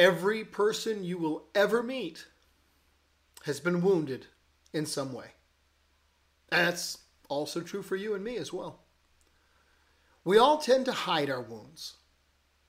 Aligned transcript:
Every 0.00 0.44
person 0.46 1.04
you 1.04 1.18
will 1.18 1.44
ever 1.54 1.82
meet 1.82 2.24
has 3.44 3.60
been 3.60 3.82
wounded 3.82 4.28
in 4.72 4.86
some 4.86 5.12
way. 5.12 5.26
And 6.50 6.66
that's 6.66 6.96
also 7.28 7.60
true 7.60 7.82
for 7.82 7.96
you 7.96 8.14
and 8.14 8.24
me 8.24 8.38
as 8.38 8.50
well. 8.50 8.80
We 10.24 10.38
all 10.38 10.56
tend 10.56 10.86
to 10.86 10.92
hide 10.92 11.28
our 11.28 11.42
wounds. 11.42 11.96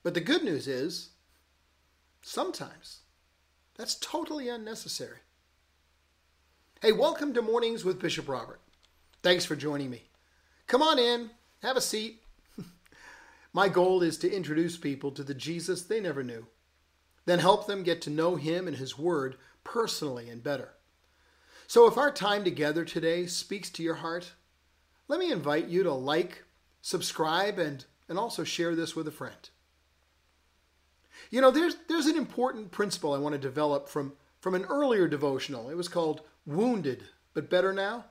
But 0.03 0.13
the 0.13 0.19
good 0.19 0.43
news 0.43 0.67
is, 0.67 1.11
sometimes 2.21 2.99
that's 3.77 3.95
totally 3.95 4.49
unnecessary. 4.49 5.19
Hey, 6.81 6.91
welcome 6.91 7.33
to 7.35 7.41
Mornings 7.41 7.85
with 7.85 8.01
Bishop 8.01 8.27
Robert. 8.27 8.59
Thanks 9.23 9.45
for 9.45 9.55
joining 9.55 9.89
me. 9.89 10.09
Come 10.67 10.81
on 10.81 10.99
in, 10.99 11.29
have 11.61 11.77
a 11.77 11.81
seat. 11.81 12.23
My 13.53 13.69
goal 13.69 14.03
is 14.03 14.17
to 14.17 14.29
introduce 14.29 14.75
people 14.75 15.11
to 15.11 15.23
the 15.23 15.33
Jesus 15.33 15.83
they 15.83 16.01
never 16.01 16.25
knew 16.25 16.45
then 17.25 17.39
help 17.39 17.67
them 17.67 17.83
get 17.83 18.01
to 18.03 18.09
know 18.09 18.35
Him 18.35 18.67
and 18.67 18.77
His 18.77 18.97
Word 18.97 19.35
personally 19.63 20.29
and 20.29 20.43
better. 20.43 20.73
So, 21.67 21.87
if 21.87 21.97
our 21.97 22.11
time 22.11 22.43
together 22.43 22.83
today 22.83 23.25
speaks 23.27 23.69
to 23.71 23.83
your 23.83 23.95
heart, 23.95 24.33
let 25.07 25.19
me 25.19 25.31
invite 25.31 25.67
you 25.67 25.83
to 25.83 25.93
like, 25.93 26.43
subscribe, 26.81 27.59
and, 27.59 27.85
and 28.09 28.17
also 28.17 28.43
share 28.43 28.75
this 28.75 28.95
with 28.95 29.07
a 29.07 29.11
friend. 29.11 29.49
You 31.29 31.41
know, 31.41 31.51
there's, 31.51 31.75
there's 31.87 32.07
an 32.07 32.17
important 32.17 32.71
principle 32.71 33.13
I 33.13 33.19
want 33.19 33.33
to 33.33 33.39
develop 33.39 33.87
from, 33.87 34.13
from 34.39 34.55
an 34.55 34.65
earlier 34.65 35.07
devotional. 35.07 35.69
It 35.69 35.77
was 35.77 35.87
called 35.87 36.21
Wounded, 36.45 37.03
but 37.33 37.49
Better 37.49 37.71
Now, 37.71 38.05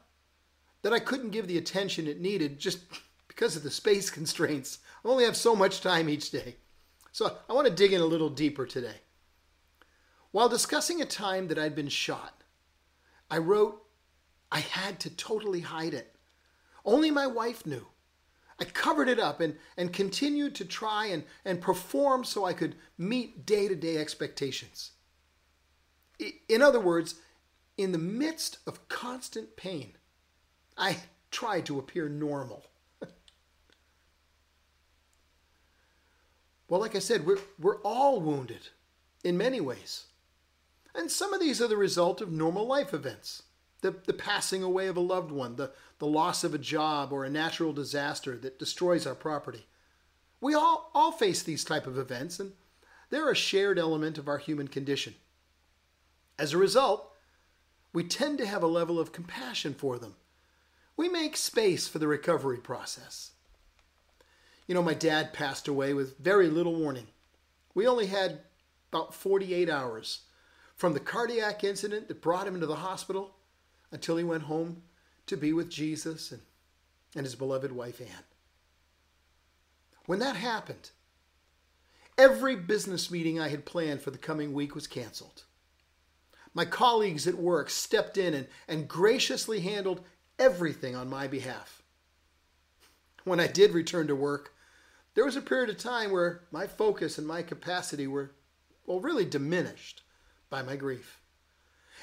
that 0.82 0.92
I 0.92 0.98
couldn't 0.98 1.30
give 1.30 1.46
the 1.46 1.58
attention 1.58 2.06
it 2.06 2.20
needed 2.20 2.58
just 2.58 2.80
because 3.28 3.56
of 3.56 3.62
the 3.62 3.70
space 3.70 4.10
constraints. 4.10 4.78
I 5.04 5.08
only 5.08 5.24
have 5.24 5.36
so 5.36 5.54
much 5.54 5.80
time 5.80 6.08
each 6.08 6.30
day. 6.30 6.56
So 7.12 7.36
I 7.48 7.52
want 7.52 7.66
to 7.66 7.74
dig 7.74 7.92
in 7.92 8.00
a 8.00 8.06
little 8.06 8.30
deeper 8.30 8.66
today. 8.66 8.96
While 10.30 10.48
discussing 10.48 11.00
a 11.02 11.06
time 11.06 11.48
that 11.48 11.58
I'd 11.58 11.74
been 11.74 11.88
shot, 11.88 12.42
I 13.30 13.38
wrote, 13.38 13.82
I 14.52 14.60
had 14.60 15.00
to 15.00 15.10
totally 15.10 15.60
hide 15.60 15.94
it. 15.94 16.14
Only 16.84 17.10
my 17.10 17.26
wife 17.26 17.66
knew. 17.66 17.86
I 18.58 18.64
covered 18.64 19.08
it 19.08 19.18
up 19.18 19.40
and, 19.40 19.56
and 19.76 19.92
continued 19.92 20.54
to 20.56 20.64
try 20.64 21.06
and, 21.06 21.24
and 21.44 21.60
perform 21.60 22.24
so 22.24 22.44
I 22.44 22.52
could 22.52 22.76
meet 22.98 23.46
day 23.46 23.68
to 23.68 23.74
day 23.74 23.96
expectations. 23.96 24.92
In 26.48 26.60
other 26.60 26.80
words, 26.80 27.14
in 27.78 27.92
the 27.92 27.98
midst 27.98 28.58
of 28.66 28.88
constant 28.88 29.56
pain, 29.56 29.96
I 30.76 30.98
tried 31.30 31.64
to 31.66 31.78
appear 31.78 32.08
normal. 32.08 32.66
Well, 36.70 36.80
like 36.80 36.94
I 36.94 37.00
said, 37.00 37.26
we're, 37.26 37.40
we're 37.58 37.82
all 37.82 38.20
wounded 38.20 38.68
in 39.24 39.36
many 39.36 39.60
ways. 39.60 40.04
And 40.94 41.10
some 41.10 41.34
of 41.34 41.40
these 41.40 41.60
are 41.60 41.68
the 41.68 41.76
result 41.76 42.20
of 42.20 42.32
normal 42.32 42.66
life 42.66 42.94
events 42.94 43.42
the, 43.82 43.94
the 44.06 44.12
passing 44.12 44.62
away 44.62 44.88
of 44.88 44.96
a 44.96 45.00
loved 45.00 45.30
one, 45.30 45.56
the, 45.56 45.70
the 45.98 46.06
loss 46.06 46.44
of 46.44 46.52
a 46.52 46.58
job, 46.58 47.12
or 47.12 47.24
a 47.24 47.30
natural 47.30 47.72
disaster 47.72 48.36
that 48.36 48.58
destroys 48.58 49.06
our 49.06 49.14
property. 49.14 49.66
We 50.38 50.54
all, 50.54 50.90
all 50.94 51.12
face 51.12 51.42
these 51.42 51.64
type 51.64 51.86
of 51.86 51.96
events, 51.96 52.38
and 52.38 52.52
they're 53.08 53.30
a 53.30 53.34
shared 53.34 53.78
element 53.78 54.18
of 54.18 54.28
our 54.28 54.36
human 54.36 54.68
condition. 54.68 55.14
As 56.38 56.52
a 56.52 56.58
result, 56.58 57.10
we 57.94 58.04
tend 58.04 58.36
to 58.36 58.46
have 58.46 58.62
a 58.62 58.66
level 58.66 59.00
of 59.00 59.12
compassion 59.12 59.72
for 59.72 59.98
them. 59.98 60.16
We 60.94 61.08
make 61.08 61.36
space 61.36 61.88
for 61.88 61.98
the 61.98 62.06
recovery 62.06 62.58
process. 62.58 63.30
You 64.70 64.74
know, 64.74 64.82
my 64.84 64.94
dad 64.94 65.32
passed 65.32 65.66
away 65.66 65.94
with 65.94 66.16
very 66.18 66.46
little 66.46 66.76
warning. 66.76 67.08
We 67.74 67.88
only 67.88 68.06
had 68.06 68.42
about 68.92 69.12
48 69.12 69.68
hours 69.68 70.20
from 70.76 70.94
the 70.94 71.00
cardiac 71.00 71.64
incident 71.64 72.06
that 72.06 72.22
brought 72.22 72.46
him 72.46 72.54
into 72.54 72.68
the 72.68 72.76
hospital 72.76 73.34
until 73.90 74.16
he 74.16 74.22
went 74.22 74.44
home 74.44 74.82
to 75.26 75.36
be 75.36 75.52
with 75.52 75.70
Jesus 75.70 76.30
and, 76.30 76.42
and 77.16 77.26
his 77.26 77.34
beloved 77.34 77.72
wife, 77.72 78.00
Anne. 78.00 78.22
When 80.06 80.20
that 80.20 80.36
happened, 80.36 80.90
every 82.16 82.54
business 82.54 83.10
meeting 83.10 83.40
I 83.40 83.48
had 83.48 83.66
planned 83.66 84.02
for 84.02 84.12
the 84.12 84.18
coming 84.18 84.52
week 84.52 84.76
was 84.76 84.86
canceled. 84.86 85.42
My 86.54 86.64
colleagues 86.64 87.26
at 87.26 87.34
work 87.34 87.70
stepped 87.70 88.16
in 88.16 88.34
and, 88.34 88.46
and 88.68 88.86
graciously 88.86 89.62
handled 89.62 90.02
everything 90.38 90.94
on 90.94 91.10
my 91.10 91.26
behalf. 91.26 91.82
When 93.24 93.40
I 93.40 93.48
did 93.48 93.72
return 93.72 94.06
to 94.06 94.14
work, 94.14 94.54
there 95.14 95.24
was 95.24 95.36
a 95.36 95.42
period 95.42 95.70
of 95.70 95.78
time 95.78 96.12
where 96.12 96.42
my 96.50 96.66
focus 96.66 97.18
and 97.18 97.26
my 97.26 97.42
capacity 97.42 98.06
were, 98.06 98.32
well, 98.86 99.00
really 99.00 99.24
diminished 99.24 100.02
by 100.48 100.62
my 100.62 100.76
grief. 100.76 101.20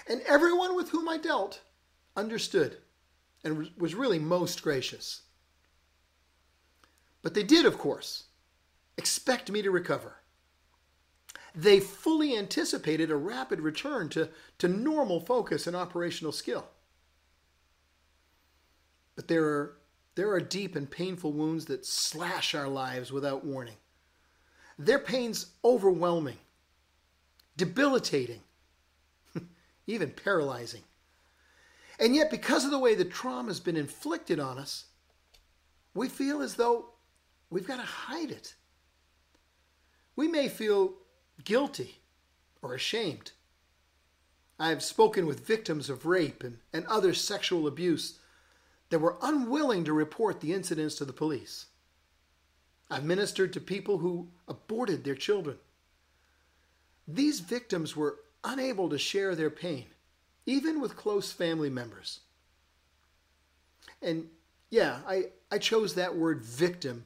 And 0.08 0.22
everyone 0.22 0.76
with 0.76 0.90
whom 0.90 1.08
I 1.10 1.18
dealt 1.18 1.62
understood 2.16 2.78
and 3.44 3.70
was 3.78 3.96
really 3.96 4.20
most 4.20 4.62
gracious. 4.62 5.22
But 7.22 7.34
they 7.34 7.44
did, 7.44 7.66
of 7.66 7.78
course, 7.78 8.26
expect 8.98 9.52
me 9.52 9.62
to 9.62 9.72
recover. 9.72 10.18
They 11.56 11.80
fully 11.80 12.38
anticipated 12.38 13.10
a 13.10 13.16
rapid 13.16 13.62
return 13.62 14.10
to, 14.10 14.30
to 14.60 14.68
normal 14.68 15.20
focus 15.20 15.66
and 15.66 15.76
operational 15.76 16.32
skill. 16.32 16.68
But 19.16 19.28
there 19.28 19.46
are, 19.46 19.78
there 20.18 20.32
are 20.32 20.42
deep 20.42 20.76
and 20.76 20.90
painful 20.90 21.32
wounds 21.32 21.66
that 21.66 21.86
slash 21.86 22.56
our 22.56 22.68
lives 22.68 23.12
without 23.12 23.46
warning. 23.46 23.78
Their 24.80 24.98
pain's 24.98 25.52
overwhelming 25.64 26.40
debilitating, 27.56 28.42
even 29.88 30.10
paralyzing. 30.12 30.82
And 32.00 32.16
yet, 32.16 32.32
because 32.32 32.66
of 32.66 32.72
the 32.72 32.80
way 32.80 32.96
the 32.96 33.06
trauma 33.06 33.50
has 33.50 33.60
been 33.60 33.78
inflicted 33.78 34.40
on 34.40 34.58
us, 34.58 34.86
we 35.94 36.10
feel 36.10 36.42
as 36.42 36.56
though 36.56 36.86
we've 37.52 37.68
got 37.68 37.78
to 37.78 37.84
hide 37.84 38.32
it. 38.32 38.56
We 40.16 40.28
may 40.28 40.48
feel 40.48 40.94
guilty 41.44 42.00
or 42.64 42.74
ashamed. 42.74 43.34
I've 44.60 44.82
spoken 44.84 45.28
with 45.28 45.46
victims 45.46 45.92
of 45.92 46.08
rape 46.08 46.44
and, 46.44 46.58
and 46.74 46.88
other 46.88 47.14
sexual 47.14 47.68
abuse 47.68 48.20
that 48.90 49.00
were 49.00 49.18
unwilling 49.22 49.84
to 49.86 49.94
report 49.94 50.40
the 50.40 50.54
incidents 50.54 50.96
to 50.96 51.06
the 51.06 51.14
police. 51.14 51.66
I've 52.90 53.04
ministered 53.04 53.52
to 53.54 53.60
people 53.60 53.98
who 53.98 54.30
aborted 54.48 55.04
their 55.04 55.16
children. 55.16 55.58
These 57.08 57.42
victims 57.42 57.96
were 57.96 58.20
unable 58.44 58.90
to 58.90 58.98
share 58.98 59.36
their 59.36 59.50
pain, 59.50 59.86
even 60.46 60.80
with 60.80 60.96
close 60.96 61.32
family 61.32 61.70
members. 61.70 62.22
And 64.02 64.30
yeah, 64.70 65.00
I, 65.08 65.26
I 65.52 65.58
chose 65.58 65.96
that 65.96 66.16
word 66.16 66.42
victim 66.42 67.06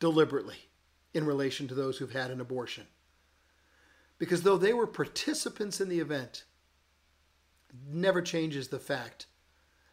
deliberately 0.00 0.56
in 1.14 1.26
relation 1.26 1.68
to 1.68 1.74
those 1.74 1.98
who've 1.98 2.12
had 2.12 2.30
an 2.30 2.40
abortion. 2.40 2.86
Because 4.18 4.42
though 4.42 4.56
they 4.56 4.72
were 4.72 4.86
participants 4.86 5.80
in 5.80 5.88
the 5.88 6.00
event, 6.00 6.44
never 7.88 8.22
changes 8.22 8.68
the 8.68 8.78
fact 8.78 9.26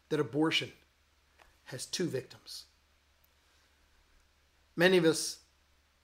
that 0.08 0.20
abortion 0.20 0.72
has 1.70 1.86
two 1.86 2.06
victims. 2.06 2.64
Many 4.76 4.96
of 4.96 5.04
us, 5.04 5.38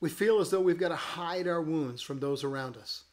we 0.01 0.09
feel 0.09 0.41
as 0.41 0.51
though 0.51 0.61
we've 0.61 0.79
got 0.79 0.89
to 0.89 0.97
hide 0.97 1.47
our 1.47 1.63
wounds 1.63 2.03
from 2.03 2.21
those 2.21 2.45
around 2.45 2.77
us 2.77 3.05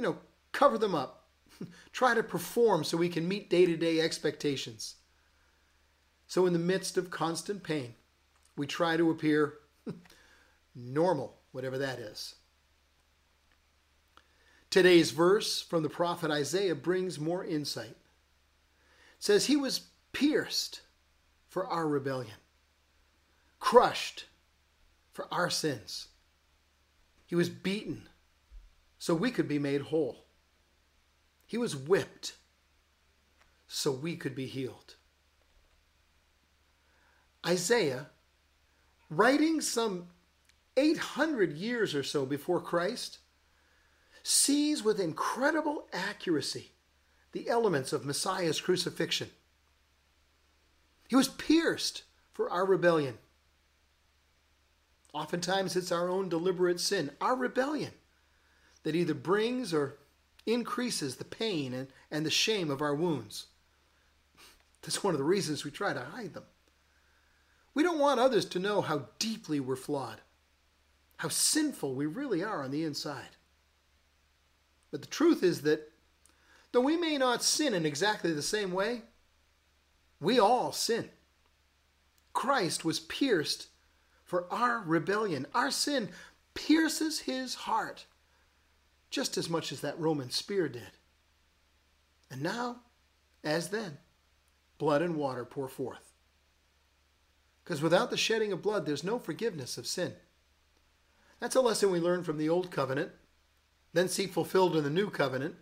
you 0.00 0.02
know, 0.02 0.16
cover 0.52 0.78
them 0.78 0.94
up. 0.94 1.28
Try 1.92 2.14
to 2.14 2.22
perform 2.22 2.84
so 2.84 2.96
we 2.96 3.10
can 3.10 3.28
meet 3.28 3.50
day 3.50 3.66
to 3.66 3.76
day 3.76 4.00
expectations. 4.00 4.96
So, 6.26 6.46
in 6.46 6.54
the 6.54 6.58
midst 6.58 6.96
of 6.96 7.10
constant 7.10 7.62
pain, 7.62 7.94
we 8.56 8.66
try 8.66 8.96
to 8.96 9.10
appear 9.10 9.54
normal, 10.74 11.34
whatever 11.52 11.76
that 11.78 11.98
is. 11.98 12.36
Today's 14.70 15.10
verse 15.10 15.60
from 15.60 15.82
the 15.82 15.88
prophet 15.90 16.30
Isaiah 16.30 16.76
brings 16.76 17.18
more 17.18 17.44
insight. 17.44 17.90
It 17.90 17.96
says, 19.18 19.46
He 19.46 19.56
was 19.56 19.88
pierced 20.12 20.80
for 21.50 21.66
our 21.66 21.86
rebellion, 21.86 22.36
crushed 23.58 24.24
for 25.12 25.26
our 25.30 25.50
sins. 25.50 26.08
He 27.26 27.34
was 27.34 27.50
beaten 27.50 28.08
so 28.98 29.14
we 29.14 29.30
could 29.30 29.48
be 29.48 29.58
made 29.58 29.82
whole. 29.82 30.24
He 31.46 31.58
was 31.58 31.76
whipped 31.76 32.34
so 33.66 33.90
we 33.90 34.16
could 34.16 34.34
be 34.34 34.46
healed. 34.46 34.94
Isaiah, 37.44 38.06
writing 39.08 39.60
some 39.60 40.06
800 40.76 41.52
years 41.52 41.94
or 41.94 42.04
so 42.04 42.24
before 42.24 42.60
Christ, 42.60 43.18
sees 44.22 44.84
with 44.84 45.00
incredible 45.00 45.86
accuracy 45.92 46.72
the 47.32 47.48
elements 47.48 47.92
of 47.92 48.04
Messiah's 48.04 48.60
crucifixion. 48.60 49.30
He 51.10 51.16
was 51.16 51.26
pierced 51.26 52.04
for 52.32 52.48
our 52.48 52.64
rebellion. 52.64 53.18
Oftentimes, 55.12 55.74
it's 55.74 55.90
our 55.90 56.08
own 56.08 56.28
deliberate 56.28 56.78
sin, 56.78 57.10
our 57.20 57.34
rebellion, 57.34 57.90
that 58.84 58.94
either 58.94 59.12
brings 59.12 59.74
or 59.74 59.96
increases 60.46 61.16
the 61.16 61.24
pain 61.24 61.74
and, 61.74 61.88
and 62.12 62.24
the 62.24 62.30
shame 62.30 62.70
of 62.70 62.80
our 62.80 62.94
wounds. 62.94 63.46
That's 64.82 65.02
one 65.02 65.12
of 65.12 65.18
the 65.18 65.24
reasons 65.24 65.64
we 65.64 65.72
try 65.72 65.92
to 65.92 66.00
hide 66.00 66.32
them. 66.32 66.44
We 67.74 67.82
don't 67.82 67.98
want 67.98 68.20
others 68.20 68.44
to 68.44 68.60
know 68.60 68.80
how 68.80 69.08
deeply 69.18 69.58
we're 69.58 69.74
flawed, 69.74 70.20
how 71.16 71.28
sinful 71.28 71.92
we 71.96 72.06
really 72.06 72.44
are 72.44 72.62
on 72.62 72.70
the 72.70 72.84
inside. 72.84 73.34
But 74.92 75.00
the 75.00 75.08
truth 75.08 75.42
is 75.42 75.62
that 75.62 75.90
though 76.70 76.80
we 76.82 76.96
may 76.96 77.18
not 77.18 77.42
sin 77.42 77.74
in 77.74 77.84
exactly 77.84 78.32
the 78.32 78.42
same 78.42 78.70
way, 78.70 79.02
we 80.20 80.38
all 80.38 80.72
sin. 80.72 81.10
Christ 82.32 82.84
was 82.84 83.00
pierced 83.00 83.68
for 84.24 84.46
our 84.52 84.80
rebellion. 84.80 85.46
Our 85.54 85.70
sin 85.70 86.10
pierces 86.54 87.20
his 87.20 87.54
heart 87.54 88.06
just 89.10 89.36
as 89.36 89.50
much 89.50 89.72
as 89.72 89.80
that 89.80 89.98
Roman 89.98 90.30
spear 90.30 90.68
did. 90.68 90.92
And 92.30 92.42
now, 92.42 92.76
as 93.42 93.70
then, 93.70 93.98
blood 94.78 95.02
and 95.02 95.16
water 95.16 95.44
pour 95.44 95.68
forth. 95.68 96.12
Because 97.64 97.82
without 97.82 98.10
the 98.10 98.16
shedding 98.16 98.52
of 98.52 98.62
blood, 98.62 98.86
there's 98.86 99.04
no 99.04 99.18
forgiveness 99.18 99.76
of 99.76 99.86
sin. 99.86 100.14
That's 101.40 101.56
a 101.56 101.60
lesson 101.60 101.90
we 101.90 101.98
learn 101.98 102.22
from 102.22 102.38
the 102.38 102.48
Old 102.48 102.70
Covenant, 102.70 103.10
then 103.92 104.08
see 104.08 104.26
fulfilled 104.26 104.76
in 104.76 104.84
the 104.84 104.90
New 104.90 105.10
Covenant. 105.10 105.56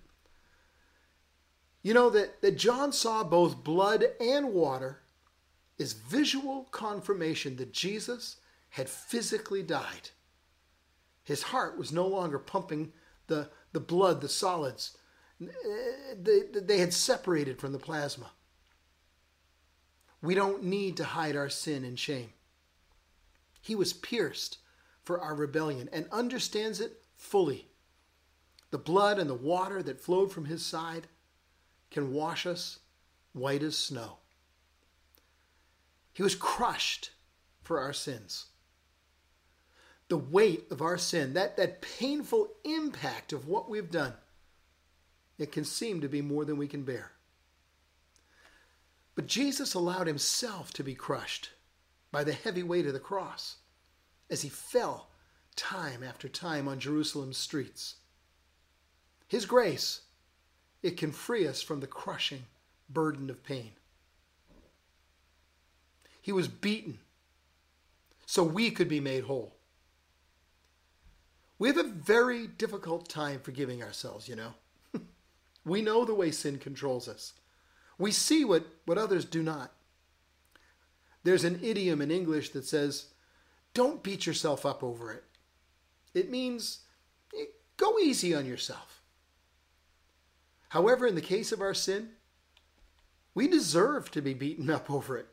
You 1.83 1.95
know 1.95 2.11
that, 2.11 2.41
that 2.43 2.59
John 2.59 2.93
saw 2.93 3.25
both 3.25 3.63
blood 3.65 4.05
and 4.21 4.53
water 4.53 5.01
is 5.79 5.93
visual 5.93 6.65
confirmation 6.71 7.57
that 7.57 7.73
Jesus 7.73 8.37
had 8.71 8.89
physically 8.89 9.63
died. 9.63 10.11
His 11.25 11.45
heart 11.45 11.79
was 11.79 11.93
no 11.93 12.07
longer 12.07 12.39
pumping 12.39 12.93
the, 13.27 13.51
the 13.73 13.81
blood, 13.81 14.21
the 14.21 14.29
solids. 14.29 14.97
They, 15.41 16.41
they 16.53 16.79
had 16.79 16.93
separated 16.93 17.61
from 17.61 17.73
the 17.73 17.79
plasma. 17.79 18.31
We 20.21 20.35
don't 20.35 20.65
need 20.65 20.97
to 20.97 21.05
hide 21.05 21.37
our 21.37 21.49
sin 21.49 21.85
and 21.85 21.99
shame. 21.99 22.33
He 23.61 23.77
was 23.77 23.93
pierced 23.93 24.59
for 25.05 25.21
our 25.21 25.35
rebellion 25.35 25.89
and 25.93 26.07
understands 26.11 26.81
it 26.81 27.03
fully. 27.15 27.69
The 28.71 28.79
blood 28.79 29.19
and 29.19 29.31
the 29.31 29.35
water 29.35 29.83
that 29.83 30.01
flowed 30.01 30.33
from 30.33 30.47
his 30.47 30.67
side 30.67 31.07
can 31.91 32.13
wash 32.13 32.47
us 32.47 32.79
white 33.33 33.63
as 33.63 33.77
snow. 33.77 34.19
He 36.13 36.23
was 36.23 36.35
crushed 36.35 37.11
for 37.63 37.81
our 37.81 37.93
sins. 37.93 38.47
The 40.09 40.17
weight 40.17 40.65
of 40.71 40.81
our 40.81 40.99
sin, 40.99 41.35
that, 41.35 41.57
that 41.57 41.83
painful 41.83 42.49
impact 42.65 43.33
of 43.33 43.47
what 43.47 43.69
we've 43.69 43.91
done, 43.91 44.15
it 45.39 45.53
can 45.53 45.65
seem 45.65 46.01
to 46.01 46.09
be 46.09 46.23
more 46.23 46.45
than 46.45 46.57
we 46.57 46.67
can 46.67 46.83
bear. 46.83 47.13
But 49.15 49.27
Jesus 49.27 49.75
allowed 49.75 50.07
himself 50.07 50.73
to 50.75 50.85
be 50.85 50.95
crushed 50.95 51.51
by 52.11 52.25
the 52.25 52.33
heavy 52.33 52.63
weight 52.63 52.87
of 52.87 52.93
the 52.93 52.99
cross 52.99 53.57
as 54.31 54.43
he 54.43 54.49
fell 54.49 55.09
time 55.57 56.03
after 56.03 56.29
time 56.29 56.69
on 56.69 56.79
Jerusalem's 56.79 57.37
streets. 57.37 57.97
His 59.27 59.45
grace, 59.45 60.03
it 60.83 60.97
can 60.97 61.13
free 61.13 61.47
us 61.47 61.61
from 61.63 61.81
the 61.81 61.87
crushing 61.87 62.45
burden 62.89 63.31
of 63.31 63.43
pain. 63.43 63.73
He 66.21 66.33
was 66.33 66.49
beaten 66.49 66.99
so 68.27 68.43
we 68.43 68.71
could 68.71 68.89
be 68.89 69.01
made 69.01 69.25
whole. 69.25 69.55
We 71.59 71.69
have 71.69 71.79
a 71.79 71.85
very 71.85 72.47
difficult 72.47 73.09
time 73.09 73.41
forgiving 73.41 73.83
ourselves, 73.83 74.29
you 74.29 74.37
know. 74.37 74.53
we 75.65 75.81
know 75.81 76.05
the 76.05 76.15
way 76.15 76.31
sin 76.31 76.59
controls 76.59 77.09
us. 77.09 77.33
We 77.99 78.13
see 78.13 78.45
what, 78.45 78.67
what 78.85 78.99
others 78.99 79.25
do 79.25 79.43
not. 79.43 79.73
There's 81.25 81.45
an 81.45 81.61
idiom 81.63 82.01
in 82.01 82.11
English 82.11 82.51
that 82.51 82.67
says, 82.67 83.07
don't 83.75 84.03
beat 84.03 84.27
yourself 84.27 84.65
up 84.65 84.83
over 84.83 85.11
it. 85.11 85.25
It 86.15 86.31
means 86.31 86.81
eh, 87.35 87.45
go 87.77 87.99
easy 87.99 88.35
on 88.35 88.47
yourself. 88.47 88.98
However, 90.69 91.07
in 91.07 91.15
the 91.15 91.21
case 91.21 91.53
of 91.53 91.61
our 91.61 91.75
sin, 91.75 92.11
we 93.35 93.49
deserve 93.49 94.11
to 94.11 94.21
be 94.21 94.35
beaten 94.35 94.69
up 94.69 94.91
over 94.91 95.17
it. 95.17 95.29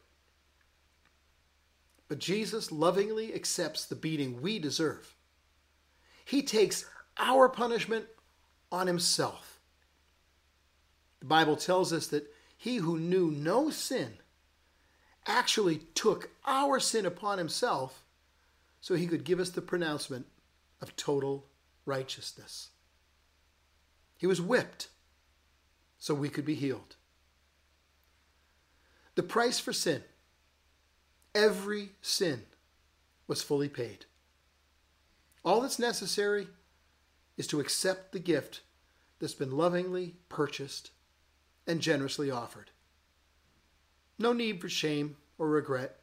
But 2.08 2.20
Jesus 2.20 2.72
lovingly 2.72 3.34
accepts 3.34 3.86
the 3.86 3.96
beating 3.96 4.42
we 4.42 4.60
deserve. 4.60 5.16
He 6.24 6.44
takes 6.44 6.86
our 7.18 7.50
punishment 7.50 8.06
on 8.72 8.88
himself. 8.88 9.60
The 11.20 11.26
Bible 11.26 11.56
tells 11.56 11.92
us 11.92 12.08
that 12.08 12.32
he 12.58 12.78
who 12.78 13.00
knew 13.00 13.32
no 13.32 13.70
sin 13.70 14.14
actually 15.28 15.78
took 15.96 16.30
our 16.46 16.80
sin 16.80 17.06
upon 17.06 17.38
himself 17.38 18.06
so 18.80 18.94
he 18.94 19.08
could 19.08 19.24
give 19.24 19.40
us 19.40 19.50
the 19.50 19.62
pronouncement 19.62 20.28
of 20.82 20.96
total 20.96 21.48
righteousness. 21.86 22.70
He 24.18 24.28
was 24.28 24.40
whipped 24.40 24.90
so 26.06 26.14
we 26.14 26.30
could 26.30 26.46
be 26.46 26.54
healed. 26.54 26.98
The 29.16 29.24
price 29.24 29.58
for 29.58 29.74
sin, 29.74 30.04
every 31.34 31.94
sin, 32.00 32.44
was 33.26 33.42
fully 33.42 33.70
paid. 33.70 34.06
All 35.44 35.62
that's 35.62 35.80
necessary 35.80 36.48
is 37.38 37.48
to 37.48 37.60
accept 37.60 38.12
the 38.12 38.20
gift 38.20 38.62
that's 39.18 39.34
been 39.34 39.58
lovingly 39.58 40.14
purchased 40.30 40.92
and 41.66 41.82
generously 41.82 42.30
offered. 42.30 42.70
No 44.20 44.32
need 44.32 44.62
for 44.62 44.70
shame 44.70 45.18
or 45.40 45.50
regret. 45.50 46.02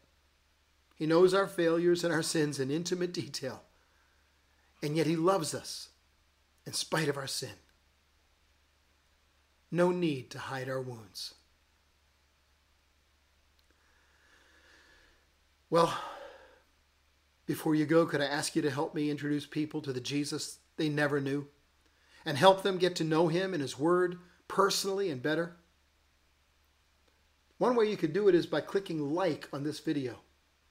He 0.96 1.06
knows 1.06 1.32
our 1.32 1.46
failures 1.46 2.02
and 2.02 2.12
our 2.12 2.24
sins 2.24 2.58
in 2.58 2.72
intimate 2.72 3.12
detail, 3.12 3.62
and 4.82 4.96
yet 4.96 5.06
He 5.06 5.14
loves 5.14 5.54
us 5.54 5.90
in 6.66 6.72
spite 6.72 7.08
of 7.08 7.16
our 7.16 7.28
sin. 7.28 7.54
No 9.74 9.90
need 9.90 10.30
to 10.30 10.38
hide 10.38 10.68
our 10.68 10.82
wounds. 10.82 11.32
Well, 15.70 15.98
before 17.46 17.74
you 17.74 17.86
go, 17.86 18.04
could 18.04 18.20
I 18.20 18.26
ask 18.26 18.54
you 18.54 18.60
to 18.60 18.70
help 18.70 18.94
me 18.94 19.10
introduce 19.10 19.46
people 19.46 19.80
to 19.80 19.92
the 19.94 20.00
Jesus 20.00 20.58
they 20.76 20.90
never 20.90 21.18
knew 21.20 21.48
and 22.26 22.36
help 22.36 22.62
them 22.62 22.76
get 22.76 22.94
to 22.96 23.04
know 23.04 23.28
Him 23.28 23.54
and 23.54 23.62
His 23.62 23.78
Word 23.78 24.18
personally 24.46 25.08
and 25.08 25.22
better? 25.22 25.56
One 27.56 27.74
way 27.74 27.88
you 27.88 27.96
could 27.96 28.12
do 28.12 28.28
it 28.28 28.34
is 28.34 28.44
by 28.44 28.60
clicking 28.60 29.14
like 29.14 29.48
on 29.54 29.64
this 29.64 29.80
video, 29.80 30.16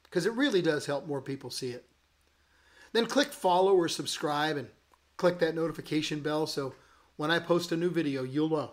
because 0.04 0.28
it 0.28 0.34
really 0.34 0.62
does 0.62 0.86
help 0.86 1.08
more 1.08 1.22
people 1.22 1.50
see 1.50 1.72
it. 1.72 1.86
Then 2.94 3.08
click 3.08 3.34
follow 3.34 3.74
or 3.74 3.88
subscribe 3.88 4.58
and 4.58 4.68
click 5.18 5.40
that 5.40 5.56
notification 5.56 6.20
bell 6.20 6.46
so 6.46 6.76
when 7.16 7.32
I 7.32 7.40
post 7.40 7.72
a 7.72 7.78
new 7.78 7.90
video, 7.90 8.24
you'll 8.24 8.50
know. 8.50 8.72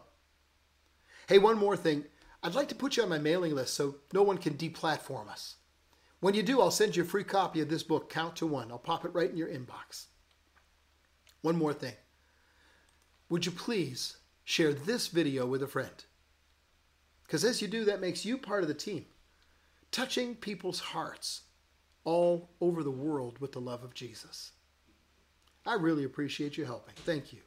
Hey, 1.29 1.39
one 1.39 1.59
more 1.59 1.77
thing. 1.77 2.07
I'd 2.43 2.55
like 2.55 2.69
to 2.71 2.75
put 2.75 2.97
you 2.97 3.03
on 3.03 3.11
my 3.11 3.19
mailing 3.19 3.55
list 3.55 3.75
so 3.75 3.97
no 4.15 4.23
one 4.23 4.39
can 4.39 4.55
deplatform 4.55 5.29
us. 5.29 5.57
When 6.21 6.33
you 6.33 6.43
do, 6.43 6.63
I'll 6.63 6.71
send 6.71 6.97
you 6.97 7.03
a 7.03 7.07
free 7.07 7.23
copy 7.23 7.61
of 7.61 7.69
this 7.69 7.83
book, 7.83 8.09
Count 8.09 8.37
to 8.37 8.47
One. 8.47 8.73
I'll 8.73 8.79
pop 8.79 9.05
it 9.05 9.13
right 9.13 9.31
in 9.31 9.37
your 9.37 9.49
inbox. 9.49 10.07
One 11.43 11.59
more 11.59 11.75
thing. 11.75 11.93
Would 13.29 13.45
you 13.45 13.53
please 13.53 14.17
share 14.43 14.73
this 14.73 15.09
video 15.09 15.45
with 15.45 15.63
a 15.63 15.67
friend? 15.67 16.03
Because 17.25 17.45
as 17.45 17.61
you 17.61 17.69
do, 17.69 17.85
that 17.85 18.01
makes 18.01 18.25
you 18.25 18.39
part 18.39 18.63
of 18.63 18.69
the 18.69 18.75
team, 18.75 19.05
touching 19.93 20.35
people's 20.35 20.81
hearts 20.81 21.43
all 22.05 22.49
over 22.63 22.83
the 22.83 22.91
world 22.91 23.39
with 23.39 23.53
the 23.53 23.61
love 23.61 23.85
of 23.85 23.93
Jesus. 23.93 24.53
I 25.67 25.75
really 25.75 26.05
appreciate 26.05 26.57
you 26.57 26.65
helping. 26.65 26.95
Thank 26.97 27.35
you. 27.35 27.41